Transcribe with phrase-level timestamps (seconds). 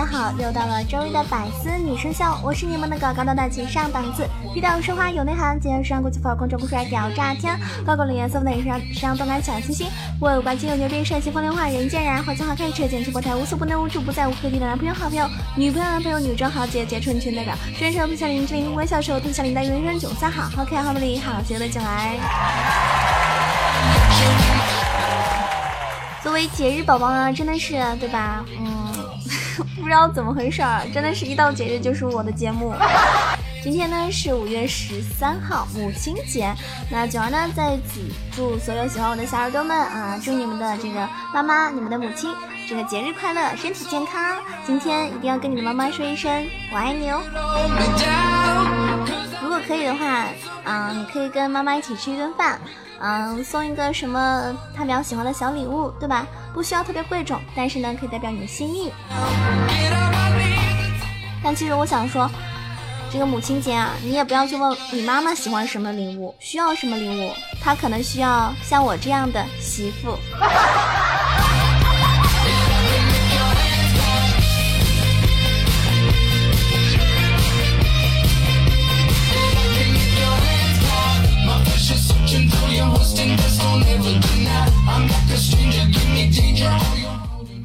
[0.00, 7.54] 家好又到了周一的百思女生秀，我是你们的高高大大气上档次、低调奢华有内涵、简约时尚国际范儿、公正酷帅屌炸天、
[7.84, 22.16] 高冷颜色的时尚时尚动感小清新、我有关心有牛逼、帅气风流话、人见人爱、花见花开、车见车爆胎、无所不能、无处不在、无可替代的男朋友、好朋友、女朋友、男朋友、女装豪杰、杰春群代表、专车特效林志玲、微笑时候特效林黛玉、人生九三好、好可爱好美丽、好节的进来。
[26.22, 28.42] 作为节日宝宝呢，真的是对吧？
[28.58, 28.79] 嗯。
[29.80, 32.74] 不知道怎么回事儿，真的是一到节日就是我的节目。
[33.62, 36.54] 今天呢是五月十三号，母亲节。
[36.90, 38.00] 那九儿呢在此
[38.34, 42.30] 祝所有喜欢我的小耳朵们啊，祝你们的这个妈妈、你们的母亲
[42.68, 44.36] 这个节日快乐，身体健康。
[44.66, 47.20] 今天一定要跟你的妈妈说一声我爱你哦。
[49.42, 50.26] 如果可以的话，
[50.64, 52.58] 嗯，你可以跟妈妈一起吃一顿饭，
[53.00, 56.26] 嗯，送一个什么他比较喜欢的小礼物，对吧？
[56.52, 58.92] 不需要特别贵重，但是呢，可以代表你的心意。
[61.42, 62.30] 但其实我想说，
[63.10, 67.32] 这个母亲节啊，你也不要去问你妈妈喜欢什么礼物，需要什么礼物，
[67.62, 70.18] 她可能需要像我这样的媳妇。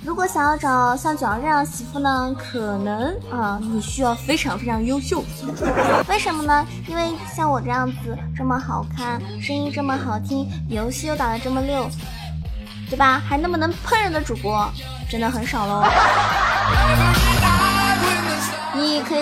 [0.03, 5.23] 如果想要找像九儿这样媳妇呢，可能啊，你需要非常非常优秀。
[6.07, 6.65] 为什么呢？
[6.87, 11.89] 因为像我这样子这么好看，声音这么好听，游戏又打得这么溜，
[12.89, 13.21] 对吧？
[13.27, 14.71] 还那么能喷人的主播，
[15.09, 15.83] 真的很少喽。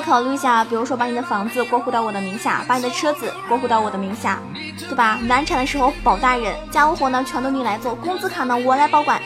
[0.06, 4.40] 考虑一下，比如说把你的房子过户到我的名下，把你的车子过户到我的名下，
[4.78, 5.18] 对吧？
[5.24, 9.22] 难产的时候保大人，家务活呢全都你来做，工资卡呢我来保管。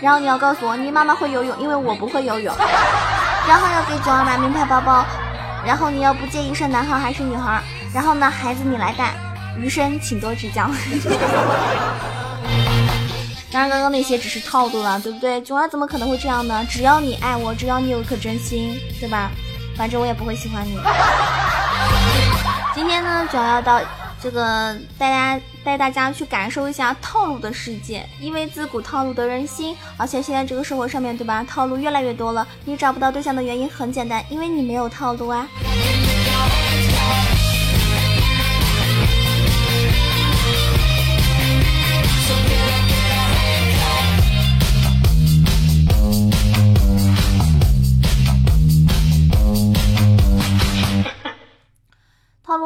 [0.00, 2.54] 然后你要告诉我，你妈妈会游泳，因为我不会游泳。
[3.48, 5.04] 然后要给九儿买名牌包包。
[5.66, 7.60] 然后你要不介意生男孩还是女孩？
[7.92, 9.14] 然后呢，孩子你来带，
[9.58, 10.70] 余生请多指教。
[13.50, 15.40] 当然，刚刚那些只是套路了，对不对？
[15.40, 16.64] 九儿怎么可能会这样呢？
[16.70, 19.30] 只要你爱我，只要你有颗真心，对吧？
[19.78, 20.78] 反正我也不会喜欢你。
[22.74, 23.80] 今天呢，主要要到。
[24.20, 32.44] 这个大家带大家去感受一下套路的世界，因为自古套路得人心，而且现在这个社会上面对吧，套路越来越多了。
[32.64, 35.46] 你找不到对象的原因很简单，因为你没有套路啊。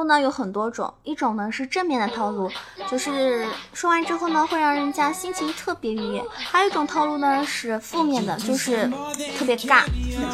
[0.04, 2.50] 呢有很多种，一种呢是正面的套路，
[2.90, 8.90] 就是说完之后呢会让人家心情特别愉悦；还有一种套路呢是负面的，就是
[9.38, 9.84] 特别尬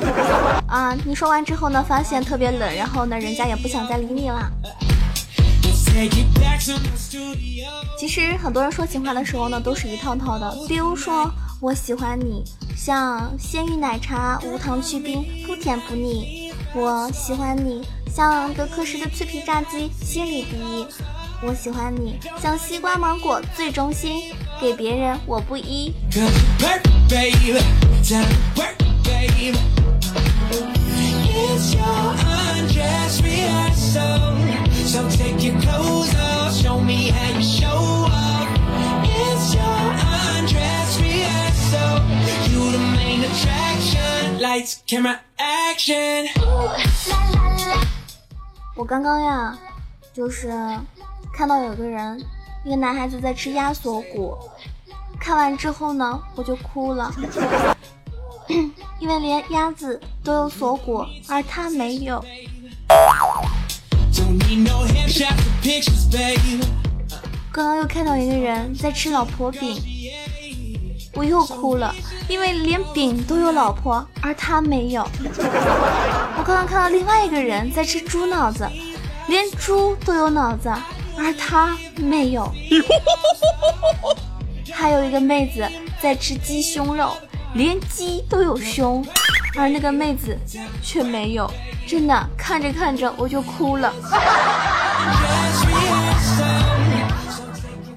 [0.69, 0.97] 啊。
[1.05, 4.51] 你说完之后呢发现特别冷，然后呢人家也不想再理你了。
[7.99, 11.31] 其实很多人说情话的时候呢都是一套套的，比如说
[11.61, 12.45] 我喜欢你，
[12.77, 16.53] 像鲜芋奶茶，无糖去冰，不甜不腻。
[16.75, 17.83] 我喜欢你。
[18.15, 20.87] 像德克士的脆皮炸鸡，心里第一。
[21.41, 25.95] 我喜欢你，像西瓜芒果最忠心，给别人我不依。
[48.79, 49.59] 我刚刚呀，
[50.13, 50.55] 就是
[51.33, 52.25] 看到有个人，
[52.65, 54.39] 一个男孩子在吃鸭锁骨，
[55.19, 57.13] 看完之后呢，我就哭了，
[59.01, 62.25] 因为连鸭子都有锁骨，而他没有。
[67.51, 69.77] 刚刚又看到一个人在吃老婆饼，
[71.19, 71.93] 我又哭了，
[72.29, 75.03] 因为连饼都有老婆，而他没有。
[75.25, 78.65] 我刚刚看到另外一个人在吃猪脑子，
[79.26, 80.73] 连猪都有脑子，
[81.19, 82.49] 而他没有。
[84.73, 85.69] 还有一个妹子
[86.00, 87.11] 在吃鸡胸肉，
[87.55, 89.05] 连鸡都有胸，
[89.56, 90.38] 而那个妹子
[90.81, 91.50] 却没有，
[91.85, 93.93] 真的看着看着我就哭了。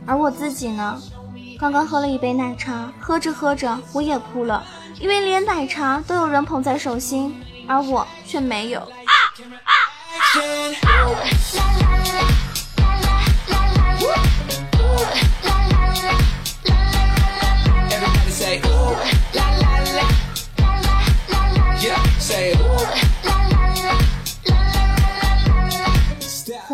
[0.07, 0.99] 而我自己呢，
[1.61, 4.65] 刚刚喝了一杯奶茶，喝着喝着我也哭了，
[4.99, 8.81] 因为连奶茶都有人捧在手心，而我却没有。
[10.33, 10.41] 可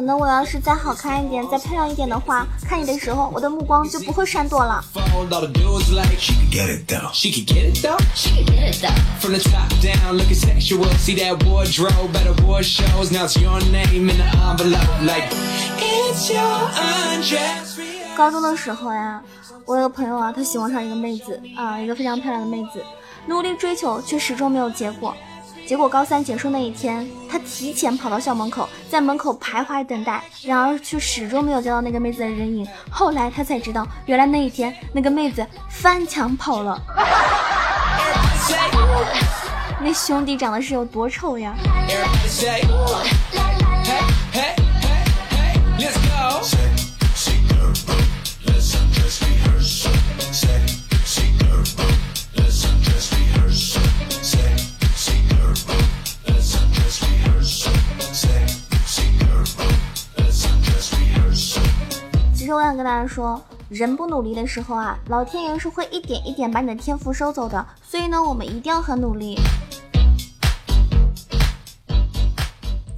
[0.07, 4.81] 能我要是再好看一点，再漂亮一点的话，看你的时候，我的目光就不会闪躲了。
[18.15, 19.21] 高中的时候呀，
[19.65, 22.81] 我有个朋友啊，他喜欢上一个妹子啊，一个非常漂亮的妹子，
[23.25, 25.13] 努力追求，却始终没有结果。
[25.67, 32.65] 结果高三结束那一天，他提前跑到校门口，在门口徘徊等待，然而却始终没有见到那个妹子的人影。
[32.89, 36.81] 后来他才知道，原来那一天那个妹子翻墙跑了。
[39.83, 41.53] 那兄弟长得是有多丑呀！
[63.17, 67.65] 说，人不努力的时候啊，老天爷是会一点一点把你的天赋收走的。
[67.81, 69.35] 所以呢，我们一定要很努力。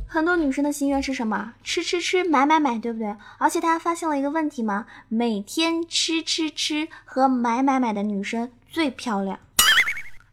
[0.06, 1.54] 很多女生的心愿是什么？
[1.64, 3.16] 吃吃吃，买买买，对不对？
[3.38, 4.88] 而且大家发现了一个问题吗？
[5.08, 9.40] 每天吃吃吃和买买买的女生最漂亮。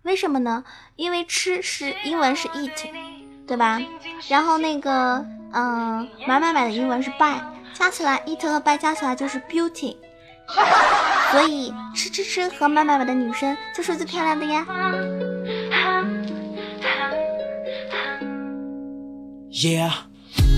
[0.02, 0.64] 为什么呢？
[0.96, 2.88] 因为吃是英文是 eat，
[3.46, 3.80] 对吧？
[4.26, 7.40] 然后那个，嗯，买买买的英文是 buy。
[7.78, 9.96] 加起来，it 和 by 加起来就是 beauty，
[11.31, 14.67] 所以吃吃吃和买买买的女生就是最漂亮的呀。
[19.50, 19.90] Yeah，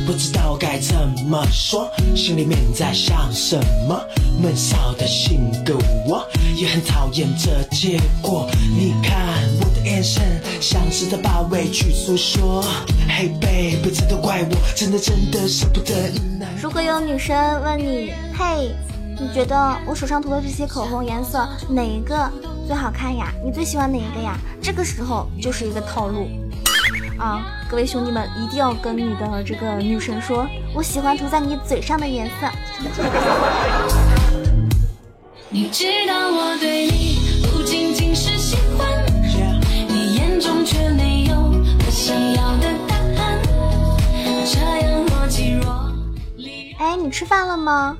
[0.07, 0.95] 不知道该怎
[1.29, 3.57] 么说，心里面在想什
[3.89, 4.01] 么，
[4.43, 5.77] 闷骚的性格
[6.07, 6.27] 我
[6.57, 8.49] 也很讨厌这结果。
[8.77, 9.45] 你看
[9.99, 10.23] 我的眼神，
[10.61, 12.63] 像是在把委屈诉说。
[13.09, 15.93] Hey baby，这都怪我，真的真的舍不得。
[16.63, 18.73] 如果有女生问你，嘿，
[19.19, 22.31] 你觉得我手上涂的这些口红颜色哪一个
[22.69, 23.33] 最好看呀？
[23.45, 24.39] 你最喜欢哪一个呀？
[24.63, 26.29] 这个时候就是一个套路
[27.19, 27.45] 啊！
[27.69, 32.49] 各位兄弟们，一定要跟你的这个女神说，我喜欢涂在你嘴上的颜色。
[35.51, 37.08] 你知道我对你
[40.49, 43.39] 中却没有我想要的答案，
[44.47, 45.93] 这样若即若。
[46.79, 47.95] 哎，你吃饭了吗？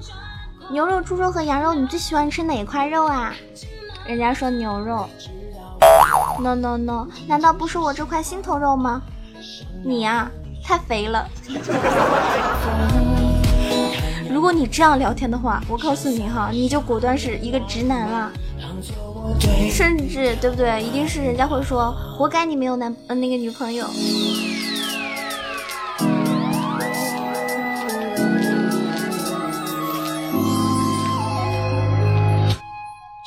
[0.71, 3.35] 牛肉、猪肉和羊肉，你最喜欢吃哪一块肉啊？
[4.07, 5.07] 人家说牛肉。
[6.41, 9.03] No No No，难道不是我这块心头肉吗？
[9.85, 10.31] 你呀，
[10.65, 11.29] 太肥了。
[14.31, 18.33] 如果你这样聊天的话，我告诉你哈，你就果断是一个直男了。
[19.71, 20.83] 甚至对不对？
[20.83, 23.87] 一定是人家会说，活该你没有男呃那个女朋友。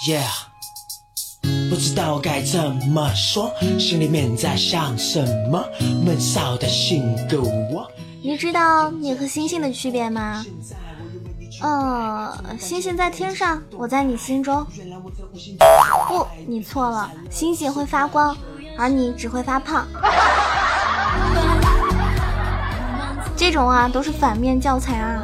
[0.07, 0.25] Yeah，
[1.69, 5.63] 不知道该怎么说，心里面在想什么，
[6.03, 7.87] 闷骚的性格我。
[8.23, 10.43] 你知道你和星星的区别吗？
[11.61, 14.65] 呃，星星在天上，我在你心中。
[16.07, 18.35] 不，你错了，星星会发光，
[18.77, 19.85] 而你只会发胖。
[23.35, 25.23] 这种啊，都是反面教材啊。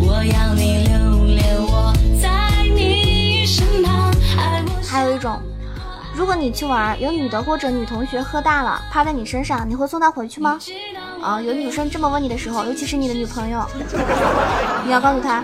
[0.00, 1.92] 我要你留恋我
[4.86, 5.40] 还有一种，
[6.16, 10.58] 如果你去玩，有女的或者女同学喝大了趴在你身上，你会送她回去吗？
[11.20, 13.66] 啊，有女生这么问你的时候，尤其是你的女朋友，
[14.86, 15.42] 你要告诉她，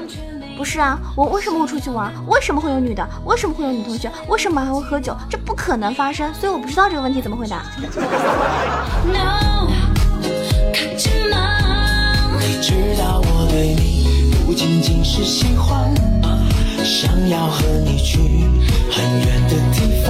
[0.57, 2.12] 不是啊，我为什么会出去玩？
[2.29, 3.05] 为什么会有女的？
[3.25, 4.09] 为什么会有女同学？
[4.29, 5.17] 为什么还会喝酒？
[5.29, 7.62] 这不可能发生，所以我不知道这个问题怎么回答。
[12.62, 15.93] 知道我对你不仅仅是喜欢，
[16.85, 18.19] 想要和你去。
[18.93, 20.09] 很远的地方，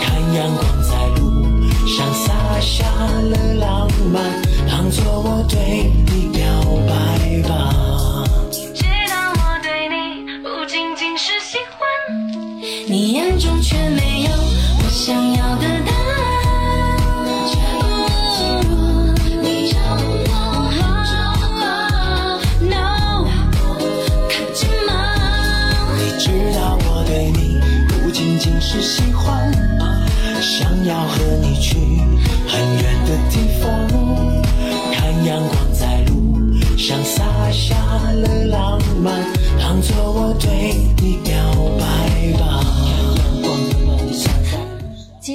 [0.00, 1.42] 看阳光在路
[1.86, 2.84] 上洒下
[3.30, 6.42] 了浪漫，当作我对你表
[6.86, 6.92] 白
[7.48, 8.24] 吧。
[8.50, 9.94] 你知道我对你
[10.42, 11.86] 不仅仅是喜欢。
[12.88, 15.75] 你眼中却没有我想要的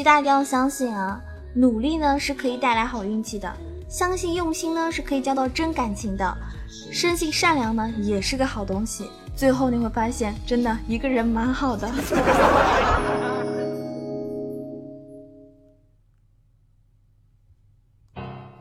[0.04, 1.22] 大家一定要相信啊，
[1.54, 3.52] 努力呢是可以带来好运气的，
[3.88, 6.38] 相信用心呢是可以交到真感情的，
[6.92, 9.10] 生性善良呢也是个好东西。
[9.36, 11.88] 最后你会发现，真的一个人蛮好的。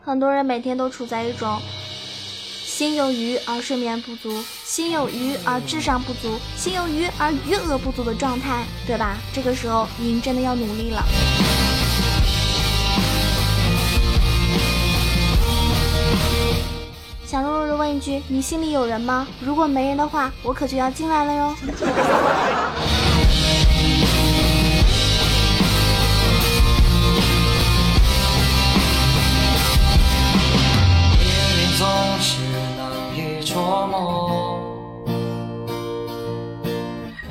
[0.03, 1.59] 很多人每天都处在一种
[2.65, 4.29] 心有余而睡眠不足，
[4.71, 9.17] 心有余而智商不足，心有余而余额不足的状态，对吧？
[9.33, 11.05] 这个时候您真的要努力了。
[17.27, 19.27] 想弱弱的问一句：你心里有人吗？
[19.41, 21.57] 如果没人的话，我可就要进来了哟。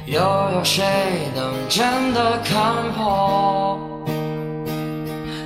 [0.09, 3.79] 又有谁能真的看破？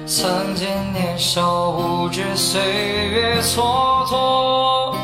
[0.07, 4.95] 曾经年少无知，岁月蹉跎。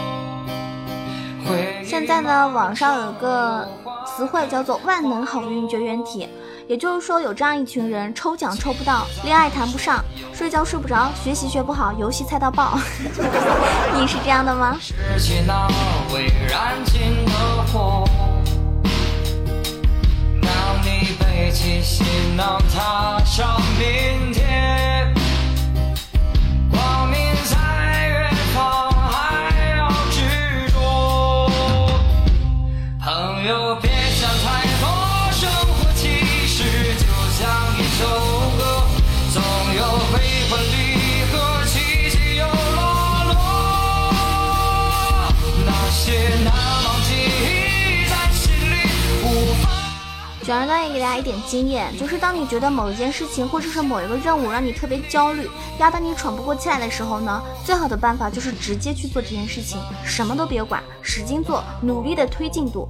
[1.83, 3.67] 现在呢，网上有个
[4.05, 6.29] 词汇叫做“万能好运绝缘体”，
[6.65, 10.01] 也就是说有这样一群人，抽奖抽不到，恋爱谈不上，
[10.31, 12.79] 睡觉睡不着，学习学不好，游戏菜到爆。
[13.99, 14.77] 你是这样的吗？
[21.49, 22.05] 背起行
[22.37, 24.98] 囊，踏上明天。
[50.49, 55.47] 小然呢也给大家一点经验，就是当你觉得某一件事情或者是某一个任务让你特别焦虑，
[55.79, 62.89] 压得你喘不过气来的时候呢，最好的办法就是直接去做这件事情，什么都别管，使劲做，努力的推进度。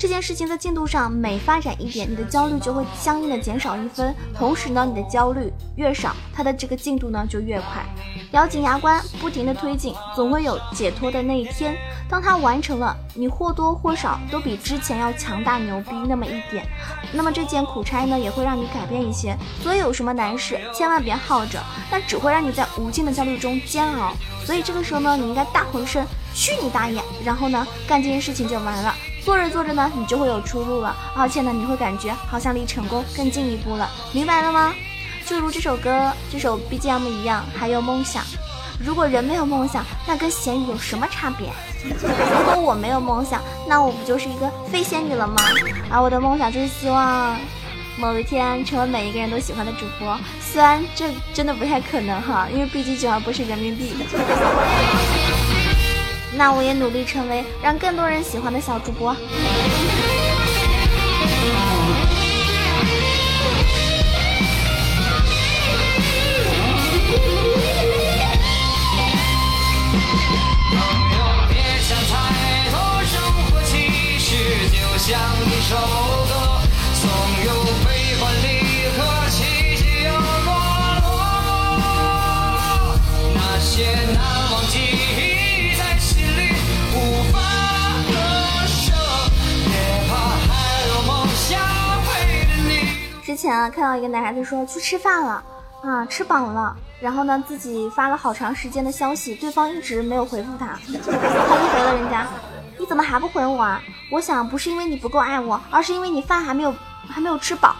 [0.00, 7.84] 这件事情的进度上每发展一点，你的焦虑就会相应的减少一分，同时呢，你的焦虑越少，它的这个进度呢就越快。
[8.30, 11.76] 咬紧牙关，不停的推进，总会有解脱的那一天。
[12.08, 16.66] 当它完成了，你或多或少都比之前要强大牛逼那么一点。
[17.12, 19.36] 那么这件苦差呢，也会让你改变一些。
[19.62, 24.14] 所以有什么难事，千万别耗着，那只会让你在无尽的焦虑中煎熬。
[24.46, 28.94] 所以这个时候呢，你应该大吼一声“去你大爷”，然后呢，干这件事情就完了。
[29.24, 34.74] 做着做着呢，你就会有出路了，而且呢，你会感觉好像离成功更进一步了，明白了吗？
[35.26, 38.24] 就如这首歌、这首 BGM 一样，还有梦想。
[38.84, 41.52] 如果人没有梦想，那跟咸鱼有什么差别？
[41.84, 45.36] 如果我没有梦想，那我不就是一个飞仙女了吗？
[45.90, 47.36] 而我的梦想就是希望
[47.98, 55.49] 某一天成为每一个人都喜欢的主播，虽然这真的不太可能哈，因为毕竟九儿不是人民币的。
[56.36, 59.14] 那我也努力成为让更多人喜欢的小主播。
[70.72, 70.78] 朋
[71.12, 71.18] 友，
[71.48, 74.28] 别想太多，生活其实
[74.70, 75.76] 就像一首
[93.40, 95.42] 前啊，看到一个男孩子说去吃饭了，
[95.82, 102.26] 啊，吃饱了，然后呢，自己发了好长时间的消息，对方一直没有回复他，他就回了人家，
[102.78, 103.80] 你怎么还不回我啊？
[104.12, 106.74] 我想不是因为你不够爱我，而是因为你饭还没有
[107.08, 107.74] 还没有吃饱。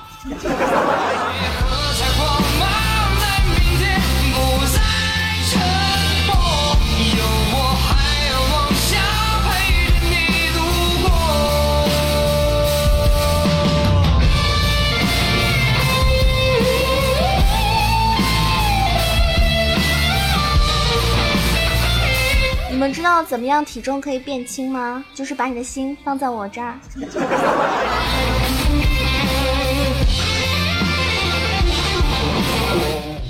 [23.30, 25.04] 怎么样体重可以变轻吗？
[25.14, 26.74] 就是把你的心放在我这儿。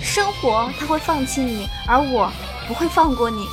[0.02, 2.32] 生活它会放弃你而我
[2.66, 3.46] 不会放过你。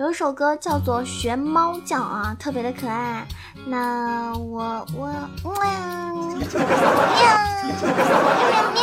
[0.00, 3.28] 有一首歌叫做《学猫叫》啊，特别的可爱。
[3.66, 5.08] 那我我
[5.42, 6.40] 喵喵
[8.48, 8.80] 喵喵，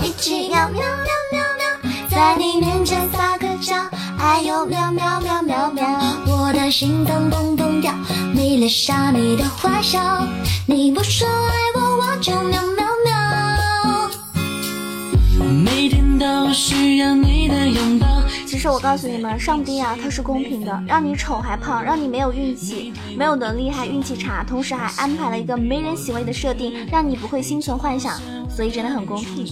[0.00, 3.74] 一起喵喵喵喵喵，在你面前撒个娇，
[4.16, 5.84] 哎呦喵喵喵喵喵，
[6.28, 7.92] 我的心脏砰砰跳，
[8.32, 10.24] 迷恋上你的坏笑，
[10.66, 13.12] 你不说爱我，我就喵喵喵。
[15.64, 17.41] 每天都需要你。
[18.52, 28.20] 其实我告诉你们，上帝啊，他是公平的，让你丑还胖，让你没有运气，没有能力还运气差，同时还安排了一个没人喜欢的设定，让你不会心存幻想，
[28.54, 29.46] 所以真的很公平。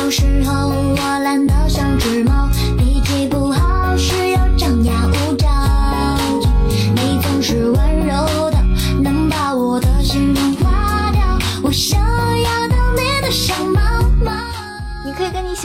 [0.00, 2.48] 有时候我懒得像只猫，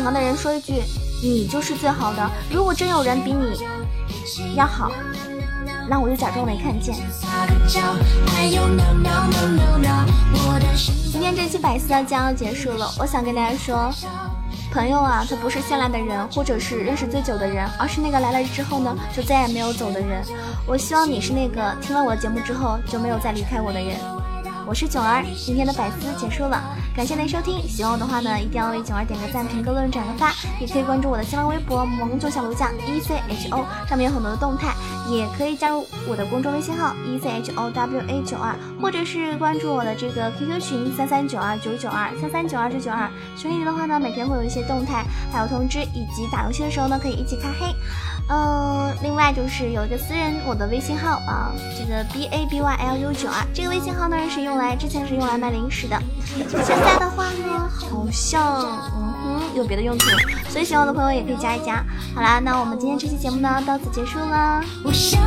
[0.04, 0.84] 喜欢的人说一句
[1.24, 3.58] ：“你就是最好的。”如果真有人比你
[4.54, 4.92] 要好，
[5.90, 6.94] 那我就假装没看见。
[11.10, 13.90] 今天这期百思要将要结束了，我想跟大家说，
[14.74, 20.22] 朋友啊，他不是绚烂的人，或者是认识最久的人，而是那个来了之后呢，就再也没有走的人。
[20.68, 23.96] 我希望你是那个听了我的节目之后就没有再离开我的人。
[24.66, 26.64] 我是囧儿，今天的百思结束了，
[26.96, 27.68] 感谢您收听。
[27.68, 34.74] 喜欢我的话呢，一定要为囧儿点个赞、评个论、转个发，也可以关注我的新浪微博“萌囧小炉酱 E C H O”，上面有很多的动态，
[35.16, 43.10] 也可以加入我的公众微信号 E C H O W A 九二，或者是关注我的这个 QQ 群三三九二九九二三三九二九九二。
[43.38, 47.74] 群里的话呢，每天会有一些动态，还有通知，以及打游戏的时候呢，可以一起开黑。
[48.30, 56.02] 嗯，另外就是有一个私人我的微信号啊，这个 B A B Y L U 九二，这个微信号呢是用来之前是用来卖零食的，
[56.64, 58.66] 现在的话呢好像
[59.56, 60.06] 有别的用途，
[60.50, 61.84] 所以喜欢我的朋友也可以加一加。
[62.16, 65.22] 好啦，那我们今天这期节目呢到此结束了，我想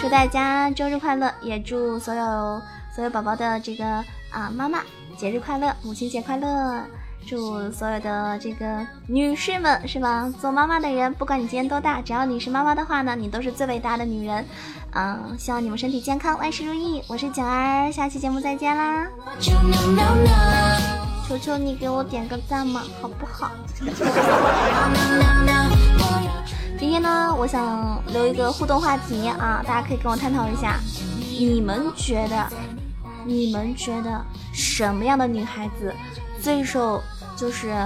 [0.00, 2.60] 祝大家周日快乐，也祝所有
[2.94, 3.84] 所有宝宝的这个
[4.30, 4.80] 啊妈妈
[5.16, 6.82] 节日快乐，母亲节快乐。
[7.26, 10.32] 祝所有的这个女士们是吧？
[10.40, 14.42] 做妈妈的人，不管你今年多大，只要你是妈妈的话呢，你都是最伟大的女人。
[14.94, 17.02] 嗯，希望你们身体健康，万事如意。
[17.06, 19.06] 我是九儿，下期节目再见啦！
[21.28, 23.50] 求求你给我点个赞嘛，好不好？
[26.78, 30.80] 今天呢，我想留一个互动话题啊，大家可以跟我探讨一下，
[31.38, 32.48] 你们觉得，
[33.26, 35.94] 你们觉得什么样的女孩子
[36.40, 37.02] 最受
[37.36, 37.76] 就是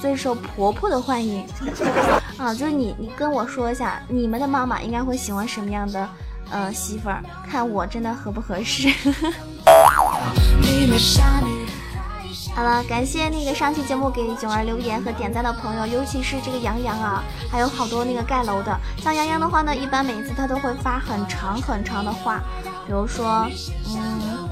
[0.00, 1.46] 最受婆婆的欢迎
[2.38, 2.54] 啊？
[2.54, 6.08] 就是你你跟我说一下，你们的妈妈应该会喜欢什么样的
[6.50, 7.22] 呃媳妇儿？
[7.46, 8.88] 看我真的合不合适？
[12.56, 18.74] 好了，感谢那个上期节目给囧儿留言和点赞的朋友，尤其是这个杨洋啊，还有好多那个盖楼的。
[18.96, 22.40] 像杨洋的话呢，一般每次他都会发很长很长的话，
[22.86, 23.46] 比如说，
[23.88, 24.48] 嗯，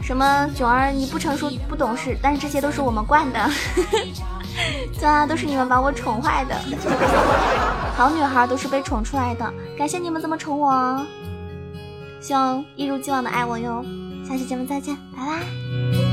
[0.00, 3.50] 什么囧儿你不成熟不懂事，但是这些都是我们惯的，
[5.00, 6.54] 对啊，都是你们把我宠坏的。
[7.98, 11.04] 好女孩都是被宠出来的，感谢你们这么宠我哦，
[12.20, 13.84] 希望一如既往的爱我哟。
[14.28, 16.07] 下期节目再见，拜拜。